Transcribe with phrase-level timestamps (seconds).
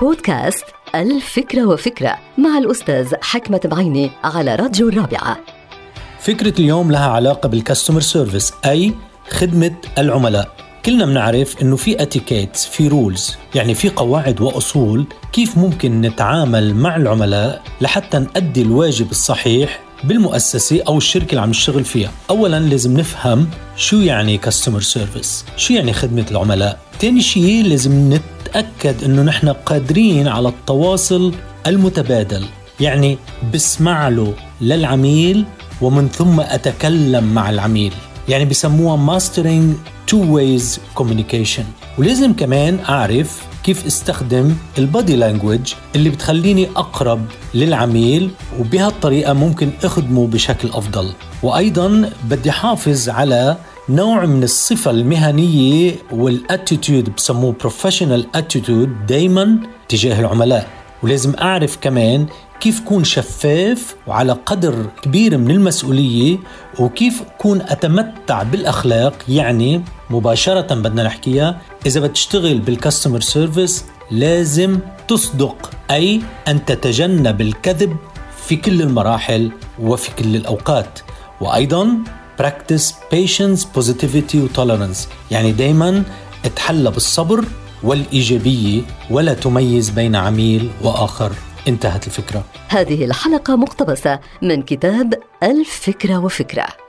[0.00, 5.38] بودكاست الفكرة وفكرة مع الأستاذ حكمة بعيني على راديو الرابعة.
[6.20, 8.94] فكرة اليوم لها علاقة بال customer service أي
[9.30, 10.56] خدمة العملاء.
[10.84, 16.96] كلنا بنعرف إنه في etiquettes في rules يعني في قواعد وأصول كيف ممكن نتعامل مع
[16.96, 22.10] العملاء لحتى نأدي الواجب الصحيح بالمؤسسة أو الشركة اللي عم نشتغل فيها.
[22.30, 26.78] أولا لازم نفهم شو يعني customer service شو يعني خدمة العملاء.
[27.00, 28.18] تاني شيء لازم
[28.56, 31.34] نتأكد أنه نحن قادرين على التواصل
[31.66, 32.44] المتبادل.
[32.80, 33.18] يعني
[33.54, 35.44] بسمع له للعميل
[35.80, 37.92] ومن ثم أتكلم مع العميل.
[38.28, 39.74] يعني بسموها mastering
[40.06, 41.64] two ways communication
[41.98, 50.26] ولازم كمان أعرف كيف استخدم ال body language اللي بتخليني أقرب للعميل وبهالطريقة ممكن أخدمه
[50.26, 51.12] بشكل أفضل.
[51.42, 53.56] وأيضا بدي حافظ على
[53.88, 60.68] نوع من الصفة المهنية وال attitude بسموه professional attitude دايما تجاه العملاء.
[61.02, 62.26] ولازم أعرف كمان
[62.60, 66.38] كيف كون شفاف وعلى قدر كبير من المسؤولية
[66.78, 75.70] وكيف كون أتمتع بالأخلاق يعني مباشرة بدنا نحكيها إذا بتشتغل بال customer service لازم تصدق
[75.90, 77.96] أي أن تتجنب الكذب
[78.46, 80.98] في كل المراحل وفي كل الأوقات.
[81.40, 81.88] وأيضا
[82.42, 84.98] practice patience positivity وtolerance
[85.30, 86.02] يعني دايما
[86.44, 87.44] اتحلى بالصبر
[87.82, 91.32] والإيجابية ولا تميز بين عميل وآخر.
[91.68, 92.44] انتهت الفكرة.
[92.68, 96.83] هذه الحلقة مقتبسة من كتاب الفكرة وفكرة.